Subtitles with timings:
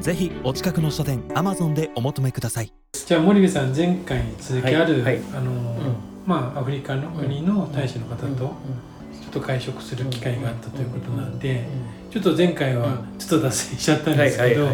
[0.00, 2.72] ぜひお近くの書店アマゾンでお求めください。
[2.92, 5.20] じゃあ森部さん前回に続きある、はいはい。
[5.34, 5.76] あの、ん。
[6.24, 11.66] まあアフリカの国の大使の方とちょっと会食する機会があったということなんで、
[12.10, 14.68] ちょっと前回はちょっと脱線しちゃったんですけど、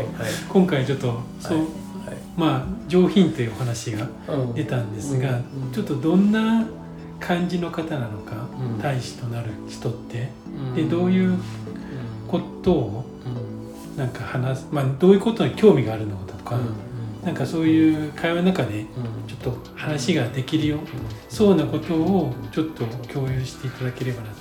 [0.48, 1.68] 今回ちょっとそう、はい。
[2.36, 4.54] まあ上品というお話がうん。
[4.54, 5.72] 出たんですが、うん。
[5.72, 6.64] ちょっとどんな
[7.18, 8.80] 感じの方なのか、うん。
[8.80, 10.74] 大使となる人って、うん。
[10.76, 11.36] でどういう
[12.28, 13.15] ことを
[13.96, 16.58] なんか話す、まあ、どういうことに興味があるのかとか、
[17.24, 18.84] なんかそういう会話の中で
[19.26, 20.78] ちょっと話ができるよ
[21.28, 24.36] そうなことをちょっと共有していただければなと。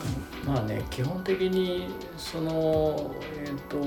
[0.45, 3.11] まあね基本的にその
[3.43, 3.77] えっ、と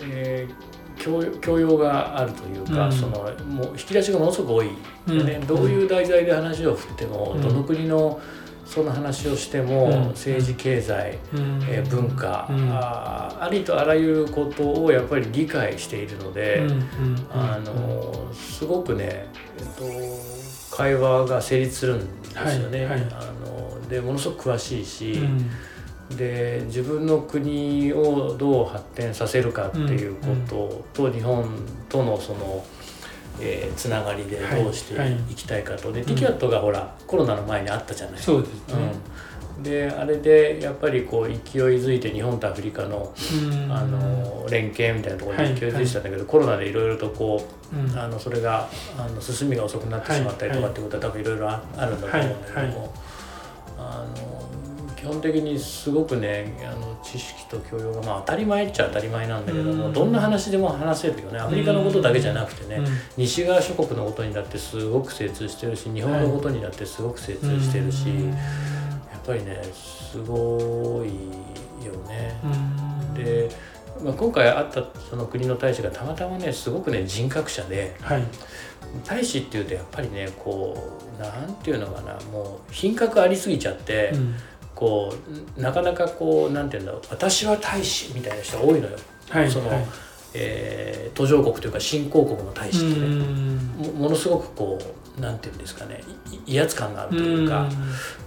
[0.00, 2.92] えー教教養があるというか、うん。
[2.92, 4.70] そのもう引き出しがものすごく多い、
[5.08, 5.26] うん。
[5.26, 7.40] ね、どういう題材で話を振っても、うん。
[7.42, 8.20] どの国の
[8.70, 9.92] その話をしても、うん。
[10.10, 11.18] 政治経済、
[11.68, 12.70] えー文化、うん。
[12.70, 16.62] あーありとあらゆることをやっぱり理解しているので、
[17.32, 19.26] あのすごくね、
[19.58, 19.66] えっ
[20.70, 22.86] と、会話が成立するんですよね。
[22.86, 25.50] あのでものすごく詳しいし、うん。
[26.16, 31.48] で自分の国をどう発展させるかっていうことと、日本
[31.88, 32.64] とのその、
[33.40, 35.92] えーつながりでどうしてはいいきたいかと。
[35.92, 38.20] でん TICAT がほらコロナの前にあったじゃない。
[38.20, 38.92] そうですね、
[39.56, 41.38] うん、であれでやっぱりこう勢い
[41.78, 43.12] づいて日本とアフリカの
[43.52, 43.72] うん。
[43.72, 45.54] あの連携みたいなところではい。
[45.54, 47.98] 勢いづいてたんだけど、コロナでいろいろとこううん。
[47.98, 48.68] あのそれが
[48.98, 52.94] あの進みが遅くなってしまったりとかはいってことは多分いろいろああるんだと思うんだけども、あの
[55.00, 59.92] 基本的にすごくねあの知識と教養が、まあ、当たり前っちゃ当たり前なんだけども、うん。
[59.94, 61.38] どんな話でも話せるよね。
[61.38, 62.86] アメリカのことだけじゃなくてね、うん。
[63.16, 68.28] 西側諸国のことにだってすごく精通してるし日本のことにだってすごく精通してるし、うん。
[68.28, 68.36] や
[69.16, 71.08] っぱりねすごい
[71.86, 72.38] よね。
[72.44, 73.14] うん。
[73.14, 73.48] で、
[74.04, 78.22] まあ、今回会ったその国の大使がたまたまねすごくね人格者ではい。
[79.06, 80.76] 大使っていうとやっぱりねこ
[81.18, 84.34] うなんていうのかなもう品格ありすぎちゃって、うん
[84.80, 85.14] こ
[85.58, 88.96] うなかなかこうなんていうんだろう私は大使みたいな人が多いのよ、
[89.50, 89.76] その、はい。
[89.76, 89.86] はい
[90.32, 93.24] えー途上国というか新興国の大使ってね、
[93.98, 96.02] ものすごくこうなんていうんですかね
[96.46, 97.68] い威圧感があるというか。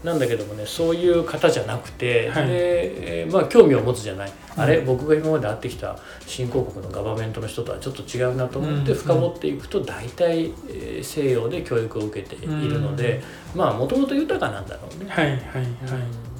[0.04, 2.48] なんだけどもねそういう方じゃなくて、はい。
[2.48, 4.86] でえーまあ興味を持つじゃない、あれうん。
[4.86, 8.98] 僕が今まで会ってきた新興国のガバメントの人とはちょっと違うなと思ってうん。
[8.98, 13.22] 深掘っていくと大体、えー西洋で教育を受けているので、
[13.56, 15.10] まあもともと豊かなんだろうね。
[15.10, 15.66] はいはいはい。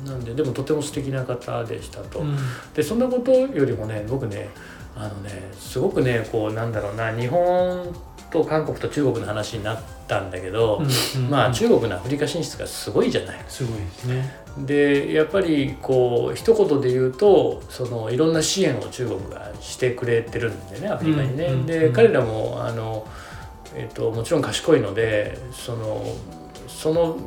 [0.02, 0.06] うん。
[0.06, 2.20] なんででもとても素敵な方でしたと。
[2.20, 2.38] うん。
[2.74, 4.50] でそんなことよりもね僕ね
[4.96, 7.96] あのねすごくねこうなんだろうな日本
[8.34, 10.82] と韓国と中国の話になったんだけど、
[11.30, 13.46] まあ中国のアフリカ進出がすごいじゃない。
[13.48, 21.46] すごいですねでやっぱりこう一言で言うとそのいろんな支援を中国がしてくれてるんでねアフリカにね。
[21.46, 23.08] うんうんでうん彼らもあの、
[23.76, 26.04] えっともちろん賢いのでその
[26.68, 27.18] その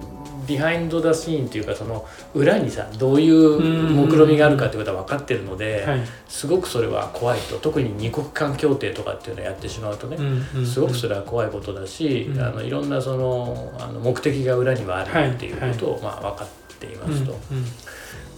[0.47, 6.01] ビハインド・ダ・シーンっていうかその裏にさどういう目論みがあるかっていうことは分かってるので、はい。
[6.29, 7.59] すごくそれは怖いと。
[7.59, 10.17] 特に二国間協定とかっていうのをやってしまうとね、
[10.65, 12.41] すごくそれは怖いことだし、うん。
[12.41, 16.49] あのいろんなそのあの目的が裏にはあるっていうことを、まあ、分かっ
[16.79, 17.37] ていますと。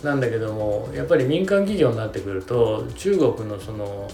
[0.02, 4.08] なんだけどもやっぱり民間企業になってくると中国のその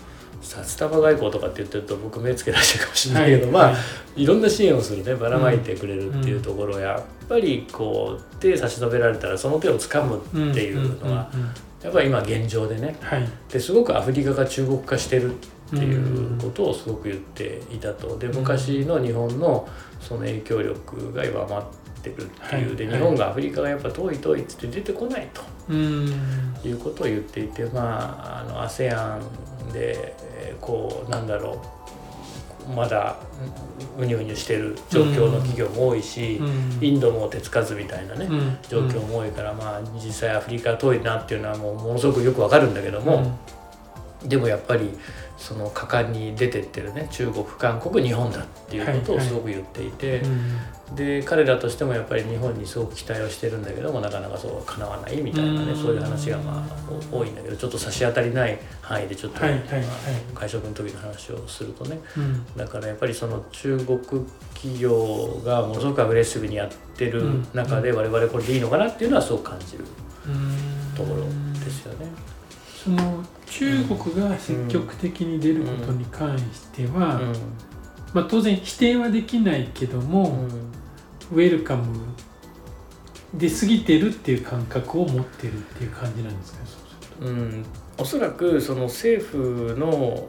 [0.45, 3.79] 札束外交とかって言ってると僕目つけ出してるかもしれないけど、まあ、は
[4.17, 11.55] いいろんな支援をするねばらまいてくれるっていうところや、やっぱりこう手差し伸べられたらその手を掴むっていうのはうんうんうん
[11.85, 13.29] やっぱり今現状でねはい。
[13.51, 15.37] ですごくアフリカが中国化してるっ
[15.69, 18.17] ていうことをすごく言っていたと。
[18.17, 19.69] で昔の日本の
[20.01, 21.65] その影響力が弱まっ
[22.03, 22.75] てるっていう。
[22.75, 22.97] ではい。
[22.97, 25.43] 日本がアフリカがやっぱ遠い遠いっつって出てこないと。
[25.69, 26.07] うん。
[26.65, 29.21] いうことを言っていてまああの ASEAN
[29.75, 31.59] で、えーこうなんだろう。
[32.75, 33.17] まだ
[33.99, 36.79] うにゅうにゅしてる状況の企業も多いし、うん。
[36.81, 38.57] インドも手つかずみたいなね、うん。
[38.67, 43.37] 状況も多いからまあ実際アフリカ遠いなっていうのはもうものすごくよくわかるんだけども、
[44.25, 44.91] でもやっぱり
[45.37, 50.23] その果敢に出てってるね中国韓国日本だっていうことをすごく言っていて、
[50.95, 59.53] で彼らとしてもやっぱり日本にすごく期待をしてるんだけどもなかなかそうかなわないみたいなねそういう話がまあ多いんだけどちょっと差し当たりない範囲でちょっと、まあ、
[60.35, 61.99] 会食の時の話をするとね、
[62.57, 63.99] だからやっぱりその中国
[64.55, 69.85] 企業がものすごくアグレッシブにやってる中で我々これでいいのかなっていうのはすごく感じる
[70.97, 71.25] ところ
[71.65, 72.34] ですよね。
[72.85, 77.19] その中国が積極的に出ることに関しては、
[78.13, 80.47] まあ、当然否定はできないけども、
[81.33, 81.99] ウェルカム
[83.33, 86.59] で過ぎてるっていう感覚を持ってるっていう感じなんですか
[87.23, 87.65] うん、
[87.97, 90.29] おそらくその政府の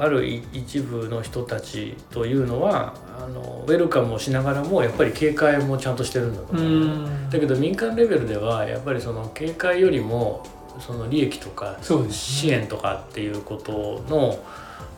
[0.00, 10.46] ある一部の人たちというのはあのウェルカムをしながらもやっぱり警戒もちゃんとしてるんだと思う、だけど民間レベルではやっぱりその警戒よりも
[10.80, 11.78] その利益とか
[12.10, 14.38] 支援とかっていうことの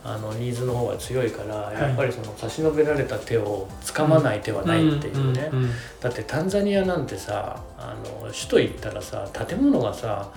[0.01, 5.51] あのニーズの方が強いから、やっぱりその差し伸べられた手をつかまない手はないっていうね、
[5.99, 10.31] だってタンザニアなんてさあの首都行ったらさ建物がさ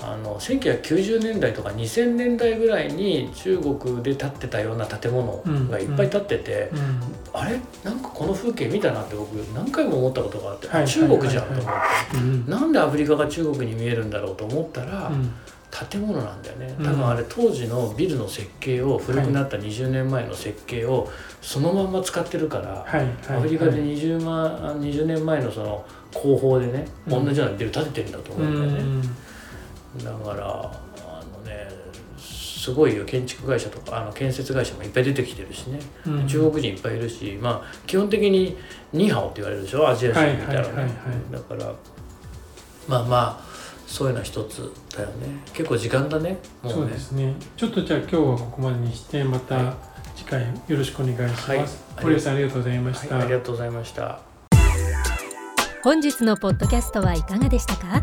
[0.00, 6.78] あの1990年代とか2000年代ぐらいに中国で建ってたような建物がいっぱい建ってて、うん。
[6.78, 6.86] うん、
[7.32, 7.60] あれ？
[7.84, 15.12] なんかこの風景見たなって僕何回も思ったことがあって、はい、中国じゃんと思って、うん、なんでアフリカが中国に見えるんだろうと思ったら、
[15.90, 16.74] 建物なんだよね。
[16.78, 21.08] 多分あれ当時のビルの設計を古くなった20年前の設計を
[21.40, 29.08] そのまんま使ってるから、はい、アフリカで 20, 万20年前のその工法でね、同じようなビル建ててるんだと思うんだよね。
[30.02, 31.68] だからあのね
[32.18, 38.56] すごいよ建築会社とかあの建設会社もいっぱい出てきてるしね、うん、中国人いっぱいいるしまあ基本的に
[38.92, 39.86] ニーハオって言われるでしょ？
[39.86, 40.90] アジア人みたいなね
[41.30, 41.72] だから
[42.88, 43.54] まあまあ
[43.86, 45.42] そういうのは一つだよね。
[45.52, 46.74] 結構時間だねもうね。
[46.74, 47.34] そうですね。
[47.56, 49.74] ちょっとじゃあ今日はここまでにしてまた
[50.16, 51.68] 次回よろしくお願いします、はい、
[52.02, 54.20] 堀さんありがとうございました、はい、ありがとうございました。
[55.82, 58.02] 本日のポッドキャストはいかがでしたか？